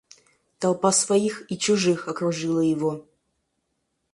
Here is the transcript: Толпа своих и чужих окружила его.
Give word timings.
Толпа 0.59 0.91
своих 0.91 1.45
и 1.51 1.55
чужих 1.59 2.07
окружила 2.07 2.61
его. 2.61 3.05